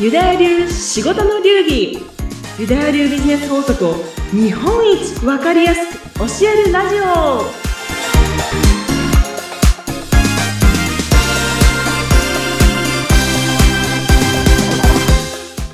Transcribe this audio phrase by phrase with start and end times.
[0.00, 1.98] ユダヤ流仕事の流儀。
[2.56, 3.94] ユダヤ流ビジネス法則を
[4.30, 7.42] 日本一わかりやすく教えるラジオ。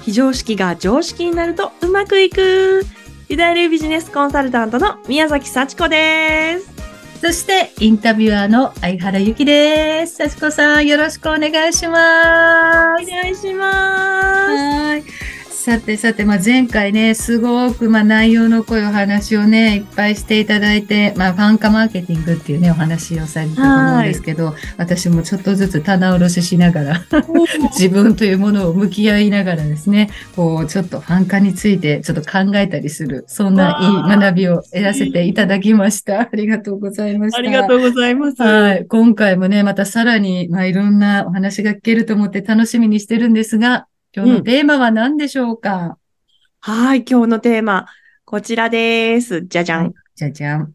[0.05, 2.87] 非常識が常識になるとうまくいく。
[3.29, 6.74] ユダヤ流ビジネスコンサルタントの宮崎幸子です。
[7.25, 10.17] そして、インタビュアーの相原ゆきです。
[10.17, 13.03] 幸子さん、よろしくお願いします。
[13.03, 13.77] お願いします
[14.53, 15.24] はい。
[15.65, 27.03] さてさて、まあ、前回ね、すごく、まあ、内容の濃いお話をね、いっぱいしていただいて、まあ、ファン化マーケティングっていうね、お話をされたと思うんですけど、私もちょっとずつ棚卸ししながら、
[27.73, 36.21] 自分というものを向き合いながらですね、こう、ちょっとファン化についてちょっと考えたりする、そんないい学びを得らせていただきました。
[36.31, 37.39] ありがとうございました。
[37.39, 38.43] ありがとうございます。
[38.43, 38.85] はい。
[38.87, 45.99] 今回もね、またさらに、まあ、いろんなお話が聞けると思って楽しみにしてるんですが、今日のテーマは何でしょうか、
[46.61, 47.87] はい、今日のテーマ、
[48.25, 49.45] こちらです。
[49.49, 49.85] じゃじゃん。
[49.87, 50.73] はいじゃじゃん。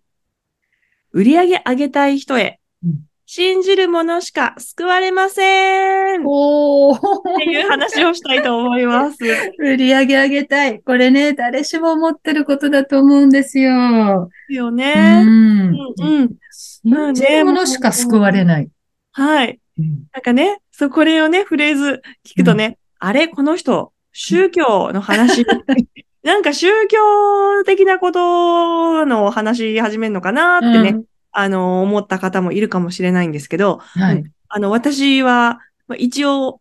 [1.13, 2.99] 売り上げ上げたい人へ、うん
[3.31, 6.99] 信じる者しか救われませんっおー
[7.37, 9.17] ていう話をしたいと思います。
[9.59, 10.81] 売り上げ上げたい。
[10.81, 14.31] これね、誰しも思ってることだと思うんですよ。
[14.49, 15.23] ようね。
[15.23, 15.27] ん。
[15.27, 16.29] うん、うん。
[16.51, 18.69] 信じるものしか救われない。
[19.11, 19.59] はい。
[19.77, 23.28] うんなんかね、そう、これをね、フレーズ聞くとね、あれ？
[23.28, 25.45] この人、宗教の話、
[26.23, 31.03] なんか宗教的なことの話し始めるのかなってね、うん。
[31.31, 34.23] あの、思った方もいるかもしれないんですけど、はい。
[34.50, 36.59] あの、私は、まあ一応、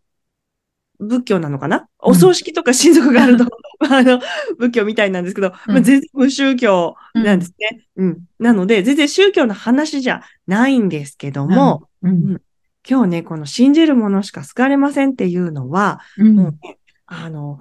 [1.00, 2.10] 仏教なのかな、うん。
[2.12, 3.46] お葬式とか親族があると、
[3.90, 4.20] あの、
[4.58, 7.84] 仏教みたいなんですけど、まあ、うん全然無宗教なんですね。
[7.96, 8.18] うん。
[8.38, 12.40] なので、全然宗教の話じゃないんですけども、うん。
[12.88, 16.34] 今日ね、この信じる者しか救われませんっていうのは、うん。
[16.34, 17.58] もうね、あの、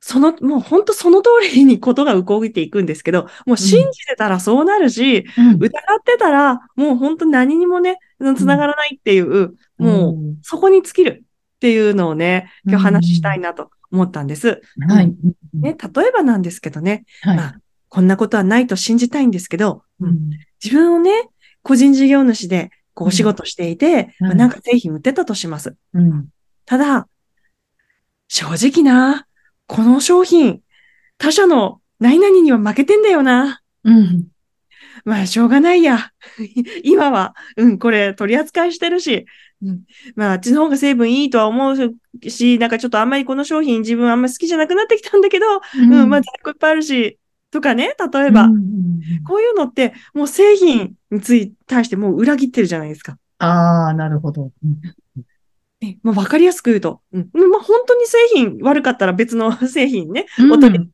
[0.00, 5.70] その、もう本当その通りにことが動いていくんですけど、もう信じてたらそうなるし、うん疑っ
[6.04, 11.24] てたら、もう本当何にもね、繋がらないっていう、もう、うんそこに尽きる
[11.56, 14.60] っていうのをね、今日話したいなと思ったんです。
[14.88, 15.14] はい。
[15.52, 17.36] ね、例えばなんですけどね、はい。
[17.36, 17.54] まあ、
[17.88, 20.30] こんなことはないと信じたいんですけど、うん
[20.64, 21.28] 自分をね、
[21.62, 25.76] 個人事業主でこうお仕事していて、うんまあなんか製品売ってたとします。
[25.94, 26.28] うん。
[26.64, 27.08] ただ、
[28.28, 29.26] 正直な、
[29.66, 30.60] この商品、
[31.18, 33.60] 他社の何々には負けてんだよな。
[33.84, 34.28] うん。
[35.04, 36.10] まあ、しょうがないや。
[36.84, 39.26] 今は、うん、これ取り扱いしてるし、
[39.62, 39.82] うん、
[40.14, 41.76] まあ、あっちの方が成分いいとは思う
[42.28, 45.46] し、なんかちょっとあんまりこの商品自分あんまり好きじゃなくなってきたんだけど、
[45.78, 47.18] うん、まあ、在庫いっぱいあるし、
[47.52, 48.82] とかね、例えば、うんうん
[49.26, 53.18] こういうのって、もう製品につい対してもう裏切ってるじゃないですか。
[53.38, 54.52] ああ、なるほど。
[56.02, 60.52] まあ、わかりやすく言うと、うん、まあ、本当に製品悪かったら別の 製品ね、うん。
[60.52, 60.90] お取り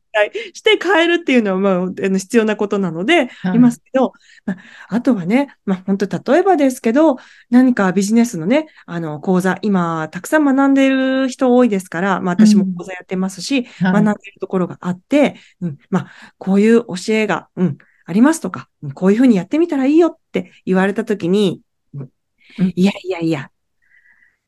[0.53, 3.29] して変えるっていうのは、まあ、あの必要なことなので、はい。
[3.43, 4.13] ありますけど、
[4.45, 4.57] まあ、
[4.89, 7.17] あとはね、まあ、本当例えばですけど、
[7.49, 13.93] 何かビジネスのね、あの、講座、今、たくさん学んでいる人多いですから、まあ、私も講座やってますし、はい。
[13.93, 21.61] 学んでいるところがあって、うん、まあ、こういう教えが、うん、ありますとか、うんこういうふうにやってみたらいいよって言われたときに、
[21.93, 22.09] うん。
[22.57, 22.73] うん。
[22.75, 23.51] いやいやいや、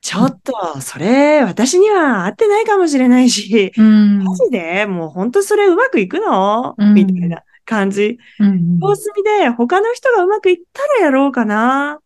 [0.01, 4.23] ちょっと、それ、私には合ってないかもしれないし、うん。
[4.23, 4.87] マジで？
[4.87, 6.93] もう本当それうまくいくの、うん。
[6.95, 8.17] みたいな感じ。
[8.39, 11.99] うん様子見で他の人がうまくいったらやろうかな、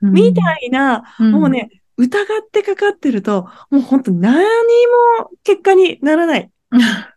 [0.00, 0.12] うん。
[0.12, 1.32] みたいな、うん。
[1.32, 4.42] もうね、疑ってかかってると、もう本当何
[5.18, 6.50] も結果にならない。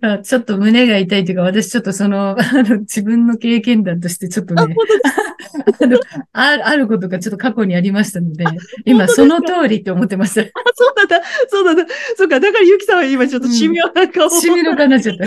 [0.00, 4.74] あ ちょっと胸が痛いというか、私ちょっとその、 あの、自分の経験談としてちょっとあ、ね
[5.80, 6.00] あの、
[6.32, 8.44] あるあることがちょっと過去にありましたので、
[8.84, 10.42] 今その通りって思ってました。
[10.42, 11.92] あそうだった、そうだった。
[12.16, 15.24] そうか、だからゆきさんは今ちょっと神妙な顔を、しみの顔になっちゃった。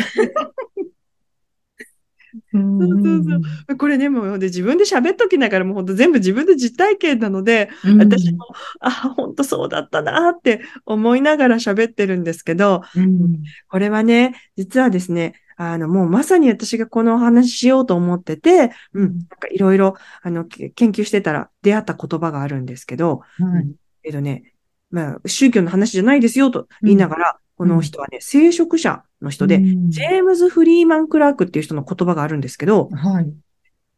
[2.56, 7.98] うんそうそうこれね、もうで自分で喋っときながらもう本当全部自分で実体験なので、うん。
[8.00, 8.46] 私も、
[8.80, 13.44] あ、本当そうだったなって思いながら喋ってるんですけど、うん。
[13.68, 23.76] これはね、実はですね、あの、もうまさに私がこのお話ししようと思ってて、うん、なんかいろいろ、あの、け研究してたら出会った言葉があるんですけど、はい。
[24.04, 24.54] えっとね、
[24.92, 33.26] まあ、宗教の話じゃないですよと言いながら、この人はね、聖職者の人で、うんジェームズ・フリーマン・クラークっていう人の言葉があるんですけど、はい。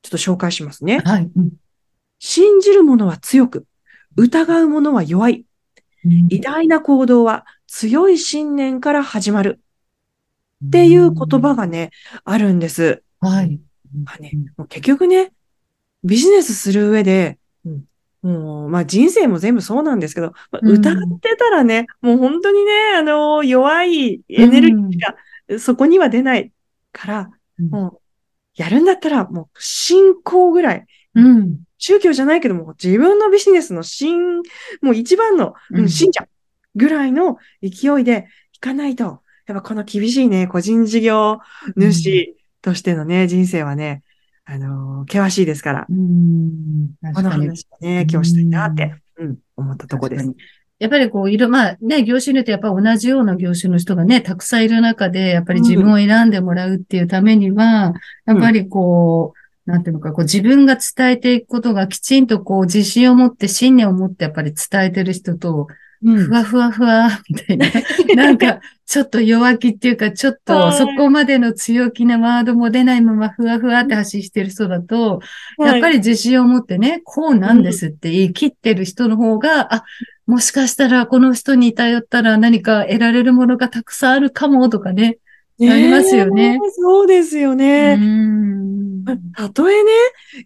[0.03, 0.99] ちょっと紹介しますね。
[0.99, 1.31] はい。
[1.35, 1.51] うん
[2.19, 3.67] 信じる者は強く、
[4.15, 5.45] 疑う者は弱い。
[6.29, 9.59] 偉大な行動は強い信念から始まる。
[10.65, 11.91] っていう言葉がね、
[12.23, 13.03] あるんです。
[13.19, 13.59] はい。
[14.03, 15.31] まあね、もう結局ね、
[16.03, 17.83] ビジネスする上で、うん
[18.27, 20.71] もう、まあ人生も全部そうなんですけど、まあうん。
[20.73, 24.99] 疑ってたらね、もう本当にね、あの、弱いエネルギー
[25.49, 26.51] がそこには出ない
[26.91, 27.29] から、
[27.59, 27.69] うん。
[27.69, 28.01] もう、
[28.55, 30.85] やるんだったら、もう、信仰ぐらい、
[31.15, 31.59] うん。
[31.77, 34.37] 宗教じゃないけども、自分のビジネスの信、
[34.81, 36.27] もう一番の、ううんん、信者
[36.75, 41.39] ぐらいの勢いでいかないと、やっぱこの厳しいね、個人事業
[41.77, 44.03] 主としてのね、人生はね、
[44.49, 46.91] あのー険しいですから、うん。
[47.13, 47.29] この。
[47.29, 50.31] 話をね、今日したいなって、うん、思ったとこです
[50.79, 57.93] やっぱりこう、いろ、まあね、業種によってやっぱ同じような業種の人がね、たくさんいる中で、やっぱり自分を選んでもらうっていうためには、
[58.25, 59.33] やっぱりこ
[59.65, 65.67] う、なんていうのか、こう自分が伝えていくことがきちんとこう自信を持って信念を持ってやっぱり伝えてる人と、
[66.03, 67.65] うんふわふわふわ、みたいな。
[68.15, 75.19] なんか、ちょっと弱気っていうか、ちょっとはいそこまでの強気なワードも出ないままふわふわって発信してる人だと、
[75.59, 79.83] やっぱり、り自信を持ってね、こうなんですって言い切ってる人の方が、あ、
[80.25, 85.17] もしかしたらこの人に頼ったら何か得られるものがたくさんあるかもとかね。
[85.59, 86.57] ねありますよね。
[86.71, 87.95] そうですようね。
[87.97, 89.03] ん。
[89.35, 89.91] たとえね、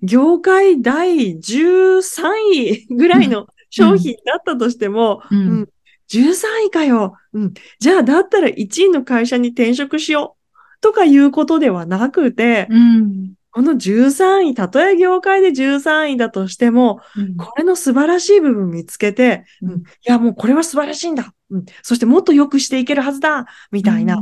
[0.02, 2.10] 業界第13
[2.54, 5.70] 位ぐらいの商品だったとしても、ううんん、
[6.12, 7.18] 13位かよ。
[7.34, 7.54] うん。
[7.80, 10.42] じゃあ、だったら1位の会社に転職しよう。
[10.81, 13.34] とかいうことではなくて、うん。
[13.52, 17.02] この13位、たとえ業界で13位だとしても、
[17.38, 21.34] これの素晴らしい部分見つけて、うんうんいや、もうこれは素晴らしいんだ。
[21.50, 21.66] うん。
[21.84, 23.46] そしてもっと良くしていけるはずだ。
[23.72, 24.22] みたいな、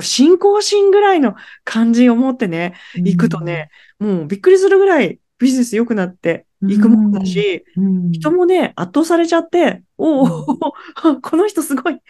[0.00, 1.34] 信仰心ぐらいの
[1.64, 10.46] 感じを持ってね、行くとね、もうびっくりするぐらいビジネス良くなっていくもんだし、うん、人もね、圧倒されちゃって、おお、
[11.22, 11.94] この人すごい。
[11.94, 12.00] こ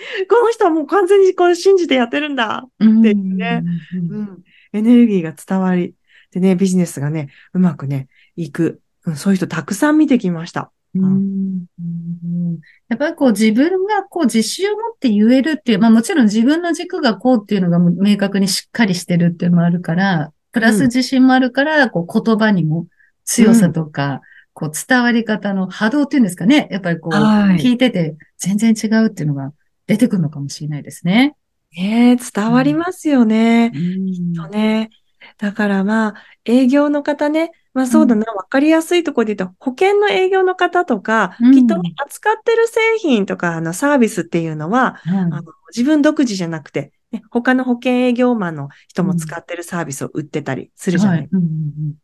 [0.43, 2.67] の人はもう完全にこれ信じてやってるんだ。
[2.79, 3.63] うん、っていうね
[4.11, 4.43] うん。
[4.73, 5.95] エネルギーが伝わり、
[6.31, 8.81] でね、ビジネスがね、うまくね、いく。
[9.05, 10.73] うん、そういう人たくさん見てきました。
[10.95, 12.59] うんうん
[12.89, 22.87] やっぱりこう自分がこう自信を持って言えるっていう、まあもちろん自分の軸がこうっていうのが明確にしっかりしてるっていうのもあるから、プラス自信もあるから、こう言葉にも
[23.29, 24.23] 強さとか、
[24.55, 26.67] こう伝わり方の波動っていうんですかね。
[26.71, 29.53] やっぱりこうはい聞いてて全然違うっていうのが
[29.87, 31.37] 出てくるのかもしれないですね。
[31.77, 33.71] ねえ伝わりますよね。
[33.75, 34.91] うんそうね。
[35.37, 36.15] だからまあ、
[36.47, 45.43] 営業の方ね、まあそうだな、わかりやすいところで言うと、保険の営業の方とか、うんきっとね、扱ってる製品とか、あの、サービスっていうのは、はいあの
[45.77, 51.19] 自分独自じゃなくて、ね、他の保険営業マンの人も使ってるサービスを売ってたりするじゃない。
[51.19, 51.95] はいうんうん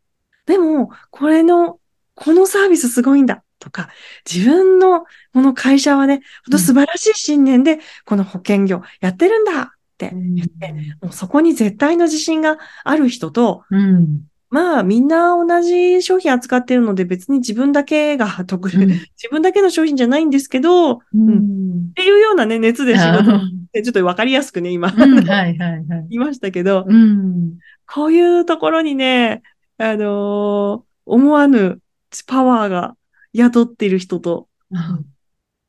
[0.45, 1.79] でも、これの、
[2.15, 3.89] このサービスすごいんだとか、
[4.31, 14.25] 自分のこの会社はね、本当素晴らしい信念で、この保険業やってるんだってうん言って、もうそこに絶対の自信がある人と、うん。
[14.49, 18.87] まあ、みんな同じ商品扱ってるので、別に自分だけが得、うん。
[18.87, 21.91] 自分だけの商品じゃないんですけど、っうん。
[21.93, 23.39] ていうようなね、熱で仕事あっ
[23.73, 25.27] て、ちょっとわかりやすくね、今、ーうん。
[25.27, 25.85] はいはいはい。
[26.07, 27.55] 言いましたけど、うん。
[27.87, 29.41] こういうところにね、
[29.77, 31.81] あのー思わぬ
[32.25, 32.95] パワーが
[33.35, 34.47] 宿っている人と、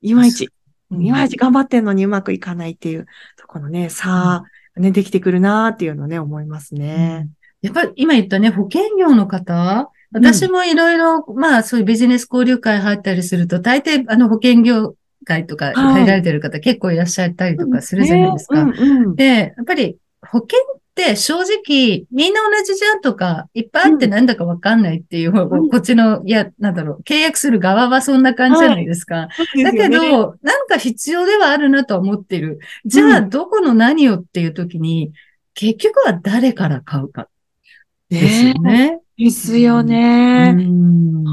[0.01, 0.49] いまいち、
[0.91, 3.07] うんいまいち頑張ってんのにうまくいかないっていう
[3.37, 4.45] ところのね、差、
[4.77, 7.29] ね、できてくるなーっていうのをね、思いますね。
[7.61, 14.95] やっぱり今言ったね、保険業の方、私もいろいろ、まあそういうビジネス交流会入ったりすると、大抵あの保険業
[15.25, 16.03] 界とかはい。
[16.03, 18.65] 入られてる方結構いらっしゃったりとかするじゃないですか。
[18.65, 19.17] ねうんうん。
[19.17, 20.59] で、やっぱり保険
[21.03, 29.29] って正直みんな同じじゃんとか、いっぱいあってなんだかわかんないっていう、うんこっちの、いや、なんだろう、契約する側はそんな感じじゃないですか。
[29.37, 32.61] そうだけですよねど、なんか必要ではあるなとは思ってる。
[32.87, 35.13] じゃあ、うんどこの何をっていう時に、
[35.53, 37.29] 結局は誰から買うか
[38.09, 39.01] ですよね。
[39.19, 40.55] ですよね。
[40.57, 41.25] うん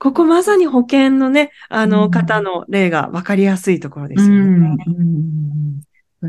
[0.00, 4.76] ここまさに保険のね、あうんの方の例が分かりやすいところですようんね。
[4.86, 5.80] うん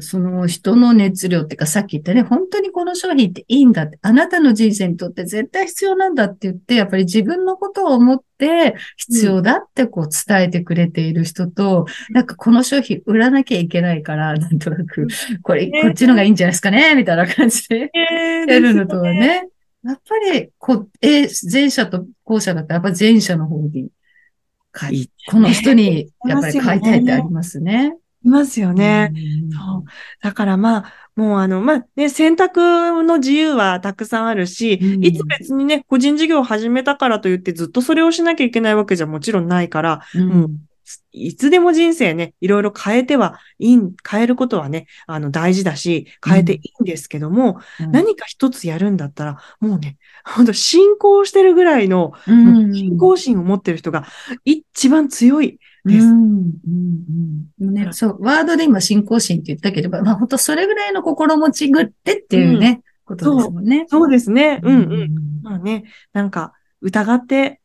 [0.01, 15.07] その人の熱量っていうか、さっき言ったね、本当にこの商品っていいんだって、あなたの人生にとって絶対必要なんだって言って、やっぱり自分のことを思って必要だってこう伝えてくれている人と、なんかこの商品売らなきゃいけないから、なんとなく、
[15.41, 19.47] これ、ねこっちのがいいんじゃないですかね、みたいな感じでえーやるのとはね。
[19.83, 23.89] やっぱり、こ、え、前者と後者だったら、やっぱ前者の方に、
[25.31, 27.95] この人に、やっぱり買いたいってありますね。
[28.23, 29.11] いますよね。
[29.13, 29.51] うん。
[29.51, 29.83] そう。
[30.21, 35.05] だからまあ、もうあの、まあね、選択の自由はたくさんあるし、うん。
[35.05, 40.57] いつ別にね、個人事業を始めたからといってずっとそれをしなきゃいけないわけじゃもちろんないから、うん。
[41.11, 47.91] いつでも人生ね、いろいろ変えてはいい、変えることはね、あの、大事だし、変えていいんですけども、うん。
[47.91, 54.05] 何か一つやるんだったら、もうね、本当信仰してるぐらいの、信仰心を持ってる人が
[54.45, 55.59] 一番強い
[55.89, 56.05] です。
[56.05, 63.85] うんうんうんね、そう、ワードで今信仰心って言ったければ、まあ本当それぐらいの心持ちぐってっていうね、ことですもんね。
[63.89, 64.59] そうですね。
[64.63, 65.03] うんうん。
[65.03, 67.59] んまあね、なんか、疑って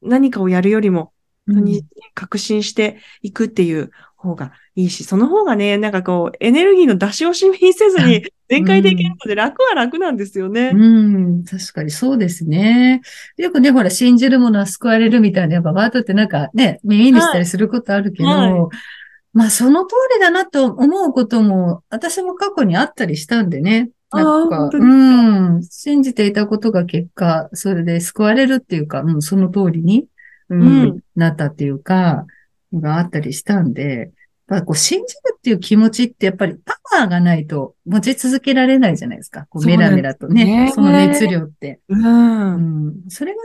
[0.00, 1.12] 何かをやるよりも、
[1.46, 10.72] 本当に確信していくっていう方がいいし、その方がね、なんかこう、エネルギーの出し惜しみせずに 全開でいけるので楽は楽なんですよね。
[10.74, 13.00] うん、確かにそうですね。
[13.36, 18.68] よくね、ほら、信じるものは救われるみたいな、やっぱワードってなんかね、耳にしたりすることあるけど、はいは
[19.32, 23.90] まあその通りだなと思うことも、私も過去にあったりしたんでね。
[24.12, 24.70] なんか？
[24.72, 30.06] うん、信じていたことが結果、それで救われるっていうか、うん、その通りに、
[30.48, 32.26] うんうんなったっていうか、
[32.72, 34.10] があったりしたんで、
[34.46, 39.46] ぱこう信じるっていう気持ちってやっぱりパワーがないと持ち続けられないじゃないですか。
[39.48, 41.80] こうメラメラとね、ねその熱量って。
[41.88, 42.54] うん。
[42.54, 43.42] うん、それが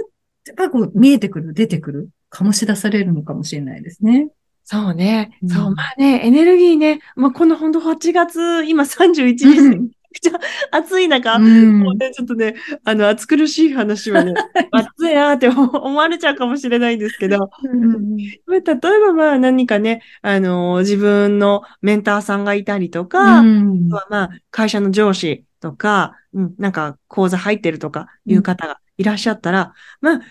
[0.47, 4.29] やっぱこう見えてくる、出てくる、醸し出されるのかもしれないですね。
[4.63, 5.37] そうね。
[5.41, 10.39] うんそう、まあね、エネルギーね、まあこの本当8月、今31日、くちゃ
[10.71, 11.79] 暑い中、うん。
[11.79, 14.33] もうね、ちょっとね、あの、暑苦しい話はね、
[14.71, 23.89] 暑いなって思われちゃうかもしれないんですけど、うん例えばまあ何かね、あの、自分のメンターさんがいたりとか、うん。
[23.89, 30.21] はまあ会社の上司とか、うん、なんか講座入ってるとかいう方がいらっしゃったら、まあ、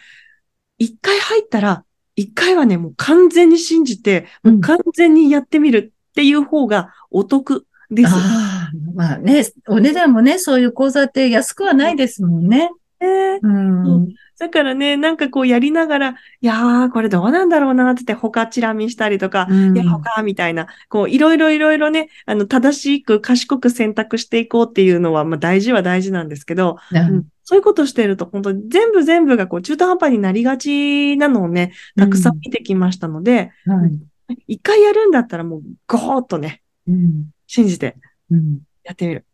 [0.79, 1.85] 一回入ったら、
[2.17, 8.13] 一回はね、もう完全に信じて、もう完全にやってみるっていう方がお得です。
[8.13, 12.71] ああ、まあね、お値段もね、そういう講座って安くはないですもんね。
[13.01, 14.09] ねうん。
[14.39, 16.15] だからね、なんかこうやりながら、い
[16.47, 34.45] やー、これどうなんだろうなって言って、他チラ見したりとか、うんいや、他みたいな、こう、いろいろいろいろね、あの、正しく賢く選択していこうっていうのは、まあ大事は大事なんですけど、うんそういうことしてると、本当に全部全部がこう、中途半端になりがちなのをね、たくさん見てきましたので、はい。
[34.49, 37.31] 一回やるんだったらもう、ゴーっとね、うん。
[37.49, 37.97] 信じて
[38.31, 38.61] うん。
[38.85, 39.25] やってみる。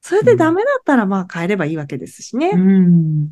[0.00, 2.50] それでダメだったら、まあ変えればいいわけですしね。
[2.54, 3.30] うん。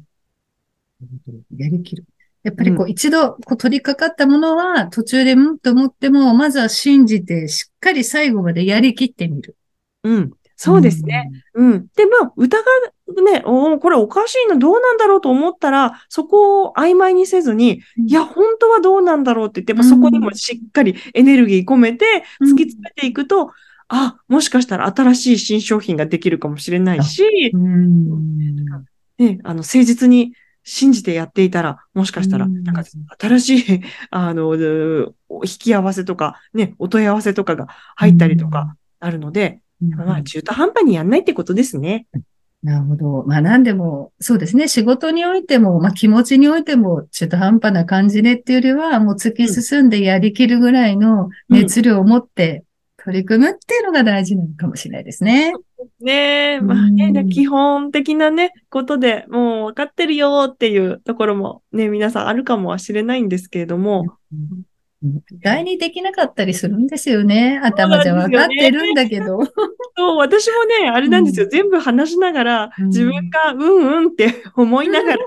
[1.57, 2.05] やりきる。
[2.43, 9.57] やっぱりこう、一度こう取り掛かったものは途中でうんと思っても、まずは信じてしっかり最後までやりきってみる。
[10.03, 10.33] うん。
[10.57, 11.31] そうですね。。
[11.55, 11.87] うん。
[11.97, 12.61] で、まあ、疑
[13.07, 23.53] う、ね、おーこれおかしいな、どうなんだろうと思ったら、そこを曖昧にせずに、うんいや、本当はどうなんだろうって言って、やっぱそこにもしっかりエネルギー込めて、うん突き詰めていくと、
[23.88, 27.23] あ、もしかしたら新しい新商品ができるかもしれないし、
[27.53, 28.85] うん。
[29.19, 30.33] ね、あの、誠実に
[30.64, 32.83] 信じてやっていたら、もしかしたら、うんなんか、
[33.19, 35.14] 新しい、 あの、う
[35.45, 42.07] 引き合わせとか、ね、お問い合わせとかが入ったりとかあるので、まあ、中途半端にやんないってことですね。
[42.62, 43.25] なるほど。
[43.26, 44.69] まあ何でも、そうですね。
[44.69, 52.64] 仕事においても、まあ気持ちにおいても、中途半端な感じでっていうよりは、もう突き進んでやりきるぐらいの熱量を持って
[53.04, 55.52] 取り組むっていうのが大事なのかもしれないですね。
[56.00, 56.54] ね。
[56.54, 56.66] え、うん。
[56.66, 64.16] まあね、で基本的なね、ことでもう分かってるよっていうところもね、皆さんあるかもしれないんですけれども、
[65.30, 66.87] 意外にできなかったりするん。
[66.87, 67.61] ですよね。
[67.62, 68.94] 頭じゃ分かってるん。
[68.94, 69.44] だけど。
[69.96, 71.25] そう、私もね、あれなん。
[71.25, 72.87] ですよ、全部話しながら、うん。
[72.87, 73.99] 自分がうん。
[73.99, 74.08] うん。
[74.08, 75.18] って思いながら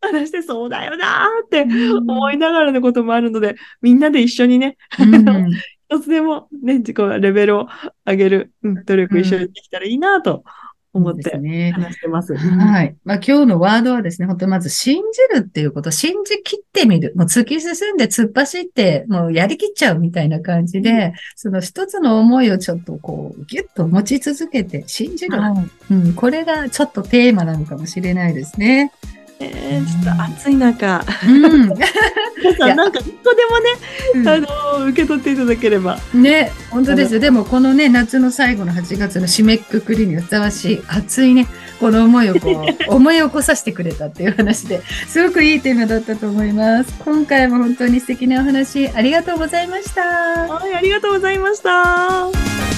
[0.00, 3.98] 話してそうだよなーって思いながらのこともあるので、みん。
[3.98, 5.50] なで一緒にね、うん
[5.88, 7.68] 一つでもね、自己レベルを
[8.06, 10.44] 上げる、うん、努力一緒にできたらいいなと
[10.94, 11.72] 思ってね。
[11.72, 12.36] 話してます。
[12.36, 12.96] はい。
[13.04, 17.12] まあ今日のワードはですね、本当にまず信じるっていうこと、信じ切ってみる。
[17.16, 25.38] もう突き進んで突っ走って、もうやりきっちゃうみたいな感じで、その一つの思いをちょっとこう、ぎゅっと持ち続けて信じる。
[25.38, 28.92] はいうん、これがちょっとテーマなのかもしれないですね。
[29.40, 31.68] えーちょっと暑い中、うん。
[31.74, 33.42] 皆さんなんか一個で
[34.22, 34.46] もね、あの、
[34.86, 35.98] 受け取っていただければ。
[36.12, 37.20] ね、本当ですよ。
[37.20, 41.46] でもこのね、夏の最後の8月の締めくくりにふさわしい熱いね、
[41.80, 46.94] この思いをこう、 思い起こさせてくれたっていう話で、すごくいいテーマだったと思います。
[47.04, 50.02] 今回も本当に素敵なお話ありがとうございました。
[50.02, 52.73] はい、ありがとうございました。